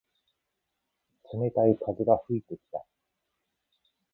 [1.31, 2.83] 冷たい風が吹いてきた。